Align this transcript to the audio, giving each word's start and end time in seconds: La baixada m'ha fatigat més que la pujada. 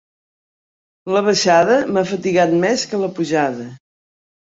La 1.17 1.23
baixada 1.27 1.77
m'ha 1.93 2.07
fatigat 2.15 2.59
més 2.67 2.89
que 2.91 3.07
la 3.07 3.15
pujada. 3.23 3.73